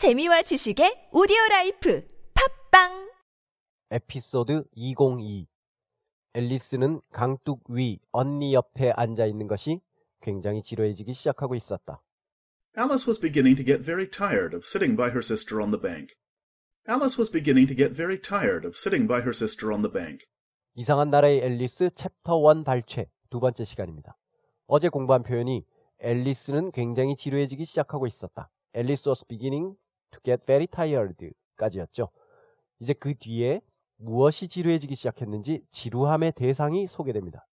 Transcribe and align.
재미와 0.00 0.40
지식의 0.40 1.10
오디오 1.12 1.36
라이프 1.50 2.02
팝빵 2.32 3.12
에피소드 3.90 4.64
202 4.72 5.46
앨리스는 6.32 7.02
강둑 7.12 7.64
위 7.68 7.98
언니 8.10 8.54
옆에 8.54 8.92
앉아 8.96 9.26
있는 9.26 9.46
것이 9.46 9.82
굉장히 10.22 10.62
지루해지기 10.62 11.12
시작하고 11.12 11.54
있었다. 11.54 12.02
Alice 12.78 13.06
was 13.06 13.20
beginning 13.20 13.62
to 13.62 13.62
get 13.62 13.84
very 13.84 14.08
tired 14.08 14.56
of 14.56 14.64
sitting 14.64 14.96
by 14.96 15.10
her 15.10 15.20
sister 15.20 15.60
on 15.60 15.70
the 15.70 15.78
bank. 15.78 16.16
Alice 16.88 17.20
was 17.20 17.30
beginning 17.30 17.68
to 17.68 17.76
get 17.76 17.94
very 17.94 18.18
tired 18.18 18.64
of 18.64 18.72
sitting 18.78 19.06
by 19.06 19.20
her 19.20 19.36
sister 19.36 19.70
on 19.70 19.82
the 19.82 19.92
bank. 19.92 20.24
이상한 20.76 21.10
나라의 21.10 21.40
앨리스 21.44 21.90
챕터 21.90 22.40
1 22.40 22.64
발췌 22.64 23.04
두 23.28 23.38
번째 23.38 23.66
시간입니다. 23.66 24.16
어제 24.66 24.88
공부한 24.88 25.22
표현이 25.22 25.66
앨리스는 25.98 26.70
굉장히 26.70 27.14
지루해지기 27.14 27.66
시작하고 27.66 28.06
있었다. 28.06 28.48
앨리스 28.72 29.10
was 29.10 29.26
beginning 29.26 29.76
to 30.10 30.20
get 30.24 30.44
very 30.46 30.66
tired 30.66 31.32
까지였죠. 31.56 32.08
이제 32.80 32.92
그 32.92 33.14
뒤에 33.14 33.60
무엇이 33.96 34.48
지루해지기 34.48 34.94
시작했는지 34.94 35.64
지루함의 35.70 36.32
대상이 36.32 36.86
소개됩니다. 36.86 37.46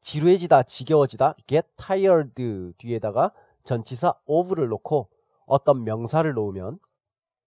지루해지다, 0.00 0.62
지겨워지다, 0.64 1.34
get 1.46 1.68
tired 1.76 2.74
뒤에다가 2.78 3.32
전치사 3.64 4.14
of를 4.26 4.68
놓고 4.68 5.08
어떤 5.46 5.84
명사를 5.84 6.32
놓으면 6.32 6.78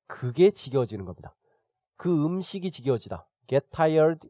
그게 0.08 0.52
지겨워지는 0.52 1.05
겁니다. 1.05 1.36
그 1.95 2.25
음식이 2.25 2.70
지겨워지다. 2.70 3.28
get 3.48 3.67
tired 3.72 4.30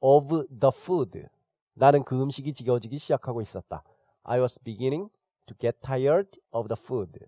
of 0.00 0.46
the 0.48 0.70
food. 0.72 1.26
나는 1.74 2.04
그 2.04 2.20
음식이 2.20 2.52
지겨워지기 2.52 2.98
시작하고 2.98 3.40
있었다. 3.40 3.82
I 4.22 4.40
was 4.40 4.60
beginning 4.62 5.10
to 5.46 5.56
get 5.58 5.78
tired 5.80 6.40
of 6.50 6.68
the 6.68 6.76
food. 6.78 7.18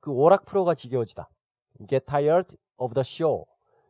그 0.00 0.10
오락 0.10 0.44
프로가 0.44 0.74
지겨워지다. 0.74 1.28
Get 1.86 2.06
tired 2.06 2.56
of 2.78 2.94
the 2.94 3.04
show. 3.04 3.44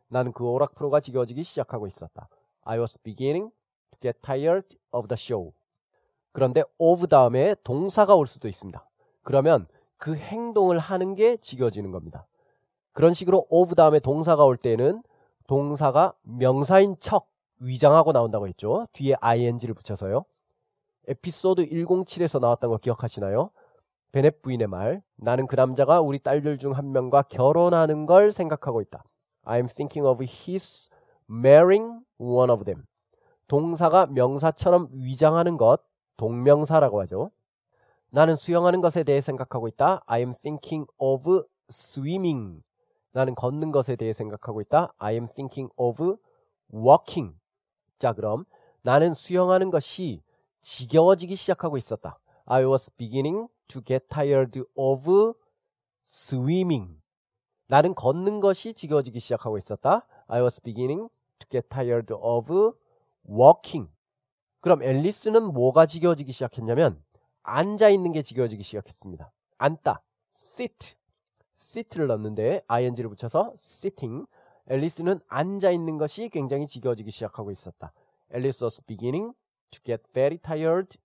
나는 0.07 0.31
그 0.31 0.43
오락 0.43 0.75
프로가 0.75 0.99
지겨워지기 0.99 1.43
시작하고 1.43 1.87
있었다. 1.87 2.29
I 2.63 2.79
was 2.79 2.97
beginning 2.99 3.51
to 3.91 3.99
get 4.01 4.19
tired 4.21 4.77
of 4.91 5.07
the 5.07 5.17
show. 5.17 5.53
그런데 6.31 6.63
of 6.77 7.07
다음에 7.07 7.55
동사가 7.63 8.15
올 8.15 8.27
수도 8.27 8.47
있습니다. 8.47 8.83
그러면 9.23 9.67
그 9.97 10.15
행동을 10.15 10.79
하는 10.79 11.15
게 11.15 11.37
지겨워지는 11.37 11.91
겁니다. 11.91 12.27
그런 12.93 13.13
식으로 13.13 13.45
of 13.49 13.75
다음에 13.75 13.99
동사가 13.99 14.43
올 14.45 14.57
때는 14.57 15.03
동사가 15.47 16.13
명사인 16.21 16.95
척 16.99 17.27
위장하고 17.59 18.11
나온다고 18.11 18.47
했죠. 18.47 18.87
뒤에 18.93 19.15
ing를 19.19 19.73
붙여서요. 19.73 20.25
에피소드 21.07 21.67
107에서 21.67 22.39
나왔던 22.39 22.69
거 22.69 22.77
기억하시나요? 22.77 23.49
베넷 24.11 24.41
부인의 24.41 24.67
말. 24.67 25.01
나는 25.17 25.45
그 25.47 25.55
남자가 25.55 26.01
우리 26.01 26.19
딸들 26.19 26.57
중 26.57 26.71
한 26.73 26.91
명과 26.91 27.23
결혼하는 27.23 28.05
걸 28.05 28.31
생각하고 28.31 28.81
있다. 28.81 29.03
I'm 29.45 29.73
thinking 29.73 30.05
of 30.07 30.23
his 30.23 30.89
marrying 31.29 32.01
one 32.17 32.51
of 32.51 32.63
them. 32.65 32.85
동사가 33.47 34.07
명사처럼 34.07 34.89
위장하는 34.91 35.57
것, 35.57 35.81
동명사라고 36.17 37.01
하죠. 37.01 37.31
나는 38.11 38.35
수영하는 38.35 38.81
것에 38.81 39.03
대해 39.03 39.21
생각하고 39.21 39.67
있다. 39.67 40.03
I'm 40.07 40.35
thinking 40.39 40.87
of 40.97 41.43
swimming. 41.69 42.61
나는 43.11 43.35
걷는 43.35 43.71
것에 43.71 43.95
대해 43.95 44.13
생각하고 44.13 44.61
있다. 44.61 44.93
I'm 44.99 45.31
thinking 45.33 45.71
of 45.77 46.15
walking. 46.73 47.35
자, 47.97 48.13
그럼 48.13 48.45
나는 48.81 49.13
수영하는 49.13 49.71
것이 49.71 50.23
지겨워지기 50.61 51.35
시작하고 51.35 51.77
있었다. 51.77 52.19
I 52.45 52.65
was 52.65 52.91
beginning 52.97 53.47
to 53.69 53.81
get 53.81 54.07
tired 54.09 54.61
of 54.75 55.33
swimming. 56.05 56.99
나는 57.67 57.93
걷는 57.95 58.41
것이 58.41 58.73
지겨워지기 58.73 59.19
시작하고 59.19 59.57
있었다. 59.57 60.05
I 60.27 60.41
was 60.41 60.59
beginning 60.61 61.07
to 61.39 61.47
get 61.49 61.69
tired 61.69 62.13
of 62.13 62.73
walking. 63.29 63.89
그럼 64.59 64.83
앨리스는 64.83 65.53
뭐가 65.53 65.85
지겨워지기 65.85 66.31
시작했냐면 66.31 67.01
앉아 67.43 67.89
있는 67.89 68.11
게 68.11 68.21
지겨워지기 68.21 68.63
시작했습니다. 68.63 69.31
앉다. 69.57 70.03
sit. 70.33 70.95
sit를 71.55 72.07
넣는데 72.07 72.63
ing를 72.67 73.09
붙여서 73.09 73.53
sitting. 73.55 74.25
앨리스는 74.67 75.19
앉아 75.27 75.71
있는 75.71 75.97
것이 75.97 76.29
굉장히 76.29 76.67
지겨워지기 76.67 77.11
시작하고 77.11 77.51
있었다. 77.51 77.93
Alice 78.33 78.63
was 78.63 78.83
beginning 78.85 79.33
to 79.71 79.81
get 79.83 80.03
very 80.13 80.37
tired 80.37 80.97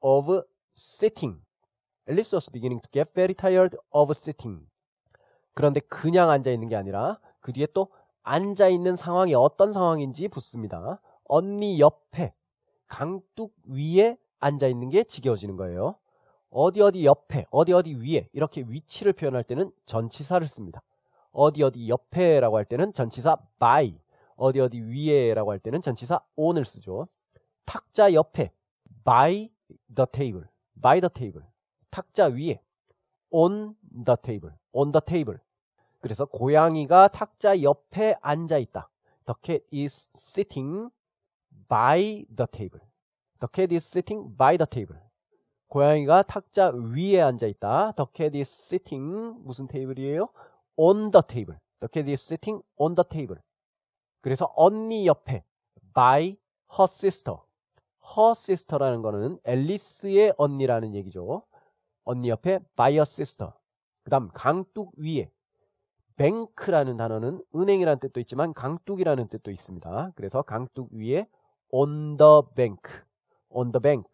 of 0.00 0.42
sitting. 0.76 1.40
Alice 2.08 2.34
was 2.34 2.50
beginning 2.50 2.80
to 2.82 2.90
get 2.90 3.12
very 3.14 3.34
tired 3.34 3.76
of 3.90 4.10
sitting. 4.12 4.66
그런데 5.54 5.80
그냥 5.80 6.30
앉아 6.30 6.50
있는 6.50 6.68
게 6.68 6.76
아니라 6.76 7.18
그 7.40 7.52
뒤에 7.52 7.66
또 7.74 7.88
앉아 8.22 8.68
있는 8.68 8.96
상황이 8.96 9.34
어떤 9.34 9.72
상황인지 9.72 10.28
붙습니다. 10.28 11.00
언니 11.24 11.80
옆에 11.80 12.34
강둑 12.86 13.54
위에 13.64 14.16
앉아 14.38 14.66
있는 14.68 14.88
게 14.88 15.04
지겨워지는 15.04 15.56
거예요. 15.56 15.96
어디 16.50 16.80
어디 16.80 17.04
옆에, 17.04 17.44
어디 17.50 17.72
어디 17.72 17.94
위에 17.94 18.28
이렇게 18.32 18.64
위치를 18.66 19.12
표현할 19.12 19.44
때는 19.44 19.70
전치사를 19.84 20.46
씁니다. 20.48 20.82
어디 21.32 21.62
어디 21.62 21.88
옆에라고 21.88 22.56
할 22.56 22.64
때는 22.64 22.92
전치사 22.92 23.36
by, 23.58 24.00
어디 24.36 24.60
어디 24.60 24.80
위에라고 24.80 25.50
할 25.50 25.58
때는 25.58 25.82
전치사 25.82 26.20
on을 26.36 26.64
쓰죠. 26.64 27.08
탁자 27.66 28.14
옆에 28.14 28.52
by 29.04 29.50
the 29.94 30.06
table, 30.10 30.46
by 30.80 31.00
the 31.00 31.10
table. 31.12 31.46
탁자 31.90 32.26
위에 32.26 32.60
on 33.30 33.74
the 34.04 34.16
table, 34.22 34.54
on 34.72 34.92
the 34.92 35.00
table. 35.04 35.38
그래서 36.00 36.24
고양이가 36.24 37.08
탁자 37.08 37.62
옆에 37.62 38.14
앉아 38.20 38.58
있다. 38.58 38.90
The 39.26 39.34
cat 39.42 39.66
is 39.72 40.10
sitting 40.14 40.90
by 41.68 42.24
the 42.34 42.46
table. 42.50 42.80
The 43.40 43.48
cat 43.52 43.74
is 43.74 43.86
sitting 43.86 44.36
by 44.36 44.56
the 44.56 44.66
table. 44.66 45.02
고양이가 45.68 46.22
탁자 46.22 46.70
위에 46.70 47.20
앉아 47.20 47.46
있다. 47.46 47.92
The 47.92 48.06
cat 48.14 48.38
is 48.38 48.50
sitting 48.50 49.34
무슨 49.44 49.66
테이블이에요? 49.66 50.28
On 50.76 51.10
the 51.10 51.22
table. 51.26 51.58
The 51.80 51.88
cat 51.92 52.10
is 52.10 52.22
sitting 52.22 52.62
on 52.76 52.94
the 52.94 53.04
table. 53.08 53.42
그래서 54.20 54.52
언니 54.56 55.06
옆에 55.06 55.44
by 55.94 56.36
her 56.72 56.84
sister. 56.84 57.38
her 58.16 58.30
sister라는 58.30 59.02
거는 59.02 59.38
앨리스의 59.44 60.34
언니라는 60.38 60.94
얘기죠. 60.94 61.44
언니 62.08 62.30
옆에 62.30 62.60
by 62.74 62.92
her 62.92 63.02
sister. 63.02 63.52
그 64.02 64.10
다음 64.10 64.30
강둑 64.32 64.94
위에 64.96 65.30
뱅크라는 66.16 66.96
단어는 66.96 67.44
은행이라는 67.54 68.00
뜻도 68.00 68.18
있지만 68.20 68.54
강둑이라는 68.54 69.28
뜻도 69.28 69.50
있습니다. 69.50 70.12
그래서 70.16 70.40
강둑 70.40 70.90
위에 70.94 71.28
on 71.68 72.16
the 72.16 72.40
bank, 72.56 72.80
on 73.50 73.72
the 73.72 73.82
bank. 73.82 74.08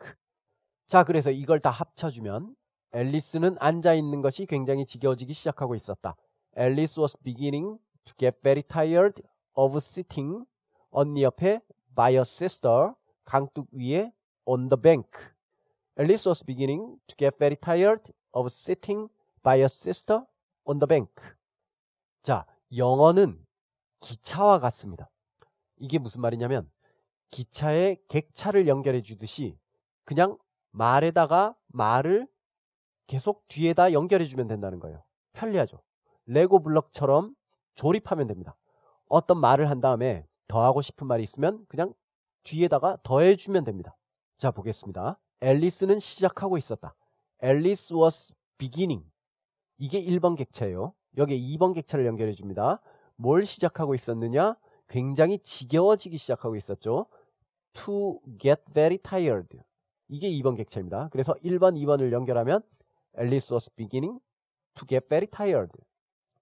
자, 0.89 1.05
그래서 1.05 1.31
이걸 1.31 1.61
다 1.61 1.71
합쳐주면 1.71 2.57
앨리스는 2.91 3.57
앉아 3.61 3.95
있는 3.95 4.23
것이 4.23 4.47
굉장히 4.47 4.85
지겨워지기 4.85 5.33
시작하고 5.33 5.77
있었다. 5.77 6.17
Alice 6.59 7.01
was 7.01 7.17
beginning 7.23 7.79
to 8.05 8.15
get 8.19 8.41
very 8.43 8.65
tired 8.65 9.23
of 9.55 9.77
sitting 9.77 10.45
언니 10.91 11.23
옆에 11.23 11.61
by 11.95 12.15
her 12.15 12.23
sister 12.23 12.95
강둑 13.25 13.69
위에 13.71 14.13
on 14.47 14.69
the 14.69 14.83
bank. 14.83 15.34
Alice 15.99 16.29
was 16.29 16.45
beginning 16.45 16.99
to 17.07 17.17
get 17.17 17.39
very 17.39 17.57
tired 17.57 18.13
of 18.33 18.47
sitting 18.47 19.09
by 19.43 19.59
her 19.59 19.69
sister 19.69 20.23
on 20.65 20.79
the 20.81 20.89
bank. 20.89 21.13
자, 22.23 22.47
영어는 22.77 23.45
기차와 24.01 24.59
같습니다. 24.59 25.11
이게 25.77 25.99
무슨 25.99 26.21
말이냐면 26.21 26.71
기차에 27.31 27.97
객차를 28.09 28.67
연결해 28.67 29.03
주듯이 29.03 29.59
그냥 30.05 30.37
말에다가 30.71 31.57
말을 31.69 32.29
계속 33.07 33.47
뒤에다 33.49 33.93
연결해 33.93 34.25
주면 34.25 34.49
된다는 34.49 34.81
거예요. 34.81 35.05
편리하죠. 35.33 35.81
레고 36.27 36.61
블럭처럼 36.61 37.35
조립하면 37.75 38.27
됩니다. 38.27 38.57
어떤 39.09 39.39
말을 39.39 39.71
한 39.71 39.81
다음에 39.81 40.27
더 40.49 40.65
하고 40.65 40.83
싶은 40.83 41.07
말이 41.07 41.23
있으면 41.23 41.65
그냥 41.69 41.95
뒤에다가 42.43 42.99
더해 43.03 43.37
주면 43.37 43.65
됩니다. 43.65 43.97
자, 44.37 44.51
보겠습니다. 44.51 45.19
앨리스는 45.41 45.99
시작하고 45.99 46.57
있었다. 46.59 46.95
앨리스 47.41 47.95
was 47.95 48.35
beginning. 48.59 49.05
이게 49.79 50.03
1번 50.03 50.37
객차예요. 50.37 50.95
여기에 51.17 51.39
2번 51.39 51.75
객차를 51.75 52.07
연결해 52.07 52.33
줍니다. 52.33 52.81
뭘 53.17 53.45
시작하고 53.45 53.95
있었느냐? 53.95 54.57
굉장히 54.89 55.39
지겨워지기 55.39 56.19
시작하고 56.19 56.57
있었죠. 56.57 57.07
To 57.75 58.21
get 58.39 58.63
very 58.73 58.99
tired. 58.99 59.59
이게 60.09 60.31
2번 60.31 60.57
객차입니다. 60.57 61.09
그래서 61.11 61.35
1번, 61.45 61.77
2번을 61.77 62.13
연결하면 62.13 62.63
Alice 63.19 63.55
was 63.55 63.71
beginning 63.75 64.21
to 64.75 64.87
get 64.87 65.07
very 65.09 65.27
tired. 65.27 65.73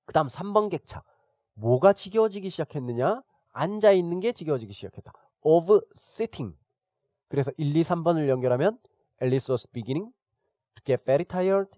그 0.05 0.13
다음 0.13 0.27
3번 0.27 0.71
객차. 0.71 1.03
뭐가 1.55 1.93
지겨워지기 1.93 2.51
시작했느냐? 2.51 3.23
앉아 3.53 3.93
있는 3.93 4.21
게 4.21 4.33
지겨워지기 4.33 4.73
시작했다. 4.73 5.13
of 5.43 5.81
sitting. 5.95 6.57
그래서 7.33 7.51
1, 7.57 7.75
2, 7.75 7.81
3번을 7.81 8.29
연결하면 8.29 8.79
Alice 9.23 9.51
was 9.51 9.67
beginning 9.73 10.13
to 10.75 10.85
get 10.85 11.03
very 11.03 11.25
tired 11.25 11.71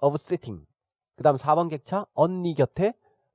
of 0.00 0.16
sitting. 0.16 0.66
그 1.14 1.22
다음 1.22 1.36
4번 1.36 1.70
객차 1.70 2.06
언니 2.14 2.52
곁에 2.52 2.94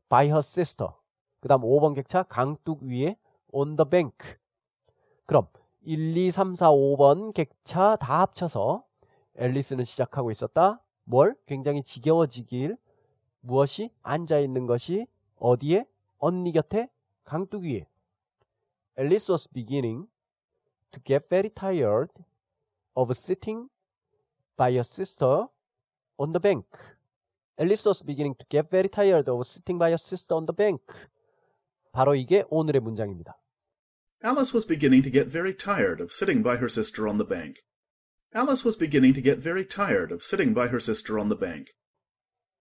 by 0.09 0.25
her 0.25 0.39
sister. 0.39 0.91
그 1.39 1.47
다음 1.47 1.61
5번 1.61 1.95
객차 1.95 2.23
강둑 2.23 2.83
위에 2.83 3.15
on 3.53 3.77
the 3.77 3.89
bank. 3.89 4.35
그럼 5.25 5.47
1, 5.83 6.17
2, 6.17 6.31
3, 6.31 6.53
4, 6.53 6.69
5번 6.69 7.33
객차 7.33 7.95
다 7.95 8.19
합쳐서 8.19 8.83
앨리스는 9.37 9.85
시작하고 9.85 10.31
있었다. 10.31 10.83
뭘? 11.05 11.33
굉장히 11.45 11.81
지겨워지길 11.81 12.75
무엇이 13.39 13.89
앉아 14.01 14.39
있는 14.39 14.67
것이 14.67 15.07
어디에? 15.37 15.85
언니 16.17 16.51
곁에 16.51 16.89
강둑 17.23 17.63
위에. 17.63 17.87
Alice 18.99 19.31
was 19.31 19.47
beginning 19.47 20.09
to 20.93 21.01
get 21.01 21.27
very 21.29 21.49
tired 21.49 22.09
of 22.95 23.15
sitting 23.17 23.69
by 24.55 24.71
her 24.73 24.83
sister 24.83 25.47
on 26.17 26.31
the 26.31 26.39
bank. 26.39 26.65
Alice 27.57 27.85
was 27.85 28.01
beginning 28.01 28.35
to 28.35 28.45
get 28.49 28.71
very 28.71 28.89
tired 28.89 29.27
of 29.27 29.45
sitting 29.45 29.77
by 29.77 29.89
her 29.89 29.97
sister 29.97 30.35
on 30.35 30.45
the 30.45 30.55
bank. 30.55 30.81
바로 31.91 32.15
이게 32.15 32.43
오늘의 32.49 32.81
문장입니다. 32.81 33.37
Alice 34.23 34.53
was 34.53 34.65
beginning 34.65 35.03
to 35.03 35.11
get 35.11 35.29
very 35.29 35.53
tired 35.53 36.01
of 36.01 36.11
sitting 36.11 36.41
by 36.43 36.55
her 36.55 36.69
sister 36.69 37.07
on 37.07 37.17
the 37.17 37.27
bank. 37.27 37.61
Alice 38.33 38.65
was 38.65 38.77
beginning 38.77 39.13
to 39.13 39.21
get 39.21 39.39
very 39.39 39.67
tired 39.67 40.11
of 40.13 40.23
sitting 40.23 40.55
by 40.55 40.69
her 40.69 40.79
sister 40.79 41.19
on 41.19 41.29
the 41.29 41.37
bank. 41.37 41.73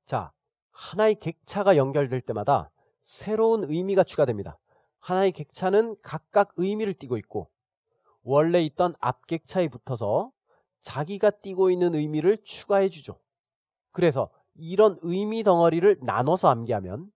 자, 0.05 0.33
하나의 0.73 1.15
객차가 1.15 1.77
연결될 1.77 2.21
때마다 2.21 2.71
새로운 3.01 3.65
의미가 3.65 4.05
추가됩니다. 4.05 4.59
하나의 4.99 5.33
객차는 5.33 5.97
각각 6.03 6.53
의미를 6.57 6.95
띠고 6.95 7.17
있고 7.19 7.52
원래 8.23 8.63
있던 8.63 8.95
앞 9.01 9.27
객차에 9.27 9.69
붙어서 9.69 10.31
자기가 10.81 11.31
띠고 11.31 11.71
있는 11.71 11.95
의미를 11.95 12.39
추가해 12.43 12.89
주죠. 12.89 13.19
그래서 13.93 14.31
이런 14.55 14.99
의미 15.03 15.43
덩어리를 15.43 15.99
나눠서 16.03 16.49
암기하면 16.49 17.11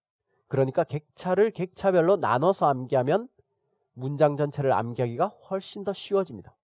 그러니까 0.49 0.85
객차를 0.85 1.51
객차별로 1.51 2.17
나눠서 2.17 2.67
암기하면 2.67 3.29
문장 3.95 4.37
전체를 4.37 4.73
암기하기가 4.73 5.27
훨씬 5.27 5.85
더 5.85 5.93
쉬워집니다. 5.93 6.57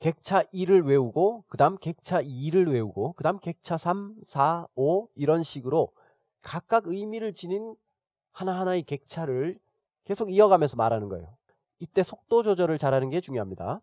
객차 0.00 0.42
1을 0.52 0.84
외우고 0.84 1.44
그 1.46 1.56
다음 1.56 1.78
객차 1.78 2.22
2를 2.22 2.72
외우고 2.72 3.12
그 3.12 3.22
다음 3.22 3.38
객차 3.38 3.76
3, 3.76 4.16
4, 4.24 4.66
5 4.74 5.08
이런 5.14 5.42
식으로 5.42 5.92
각각 6.40 6.88
의미를 6.88 7.34
지닌 7.34 7.76
하나하나의 8.32 8.82
객차를 8.82 9.58
계속 10.04 10.32
이어가면서 10.32 10.76
말하는 10.76 11.08
거예요. 11.08 11.36
이때 11.82 12.04
속도 12.04 12.44
조절을 12.44 12.78
잘하는 12.78 13.10
게 13.10 13.20
중요합니다. 13.20 13.80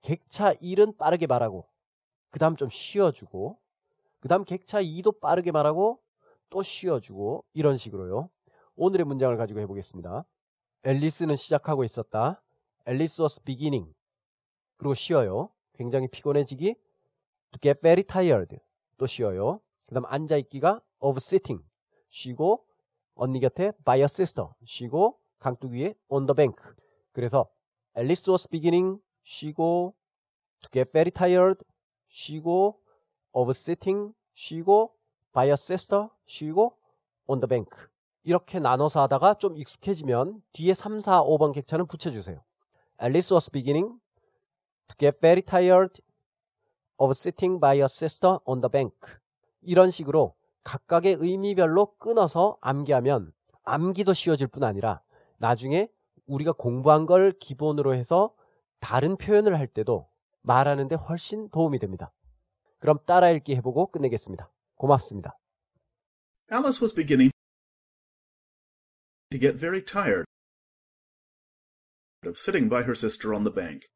객차 0.00 0.52
1은 0.54 0.98
빠르게 0.98 1.28
말하고 1.28 1.64
그 2.30 2.40
다음 2.40 2.56
좀 2.56 2.68
쉬어주고 2.68 3.56
그 4.18 4.26
다음 4.26 4.42
객차 4.44 4.82
2도 4.82 5.20
빠르게 5.20 5.52
말하고 5.52 6.00
또 6.48 6.60
쉬어주고 6.60 7.44
이런 7.52 7.76
식으로요. 7.76 8.30
오늘의 8.74 9.06
문장을 9.06 9.36
가지고 9.36 9.60
해보겠습니다. 9.60 10.24
앨리스는 10.82 11.36
시작하고 11.36 11.84
있었다. 11.84 12.42
앨리스 12.84 13.22
was 13.22 13.40
beginning. 13.44 13.94
그리고 14.76 14.94
쉬어요. 14.94 15.50
굉장히 15.74 16.08
피곤해지기. 16.08 16.74
to 17.52 17.60
get 17.60 17.78
very 17.80 18.02
tired. 18.02 18.58
또 18.96 19.06
쉬어요. 19.06 19.60
그 19.86 19.94
다음 19.94 20.04
앉아있기가 20.06 20.80
of 20.98 21.18
sitting. 21.18 21.64
쉬고 22.08 22.66
언니 23.14 23.38
곁에 23.38 23.70
by 23.84 24.00
a 24.00 24.04
sister. 24.06 24.48
쉬고 24.64 25.20
강둑 25.38 25.70
위에 25.70 25.94
on 26.08 26.26
the 26.26 26.34
bank. 26.34 26.56
그래서 27.12 27.48
Alice 27.96 28.30
was 28.30 28.48
beginning. 28.48 29.00
쉬고 29.24 29.94
to 30.62 30.70
get 30.72 30.92
very 30.92 31.10
tired. 31.10 31.64
쉬고 32.08 32.80
of 33.32 33.50
sitting. 33.50 34.14
쉬고 34.34 34.94
by 35.32 35.48
a 35.48 35.54
sister. 35.54 36.08
쉬고 36.26 36.76
on 37.26 37.40
the 37.40 37.48
bank. 37.48 37.70
이렇게 38.22 38.58
나눠서 38.58 39.02
하다가 39.02 39.34
좀 39.34 39.56
익숙해지면 39.56 40.42
뒤에 40.52 40.74
3, 40.74 41.00
4, 41.00 41.22
5번 41.22 41.52
객차는 41.52 41.86
붙여주세요. 41.86 42.42
Alice 43.02 43.34
was 43.34 43.50
beginning 43.50 43.98
to 44.88 44.96
get 44.98 45.18
very 45.20 45.42
tired 45.42 46.02
of 46.98 47.12
sitting 47.12 47.58
by 47.58 47.76
her 47.76 47.88
sister 47.88 48.38
on 48.44 48.60
the 48.60 48.70
bank. 48.70 48.94
이런 49.62 49.90
식으로 49.90 50.34
각각의 50.64 51.16
의미별로 51.20 51.96
끊어서 51.98 52.58
암기하면 52.60 53.32
암기도 53.64 54.12
쉬워질 54.12 54.48
뿐 54.48 54.64
아니라 54.64 55.00
나중에 55.38 55.88
우리가 56.30 56.52
공부한 56.52 57.06
걸 57.06 57.32
기본으로 57.32 57.94
해서 57.94 58.34
다른 58.78 59.16
표현을 59.16 59.58
할 59.58 59.66
때도 59.66 60.08
말하는데 60.42 60.94
훨씬 60.94 61.50
도움이 61.50 61.78
됩니다. 61.80 62.12
그럼 62.78 62.98
따라 63.04 63.30
읽기 63.30 63.56
해보고 63.56 63.90
끝내겠습니다. 63.90 64.50
고맙습니다. 64.76 65.36
Alice 66.52 66.80
was 66.80 66.94
beginning 66.94 67.30
to 69.30 69.38
get 69.38 69.58
very 69.58 69.84
tired 69.84 70.24
of 72.24 72.36
sitting 72.36 72.68
by 72.68 72.82
her 72.82 72.94
sister 72.94 73.34
on 73.34 73.44
the 73.44 73.54
bank. 73.54 73.88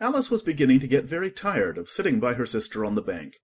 Alice 0.00 0.30
was 0.30 0.42
beginning 0.42 0.80
to 0.80 0.88
get 0.88 1.06
very 1.06 1.30
tired 1.30 1.78
of 1.78 1.90
sitting 1.90 2.20
by 2.20 2.34
her 2.34 2.46
sister 2.46 2.86
on 2.86 2.94
the 2.94 3.04
bank. 3.04 3.38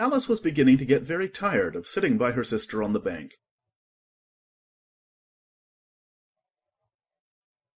Alice 0.00 0.30
was 0.30 0.40
beginning 0.40 0.78
to 0.78 0.86
get 0.86 1.02
very 1.02 1.28
tired 1.28 1.76
of 1.76 1.86
sitting 1.86 2.16
by 2.16 2.32
her 2.32 2.42
sister 2.42 2.82
on 2.82 2.94
the 2.94 2.98
bank. 2.98 3.34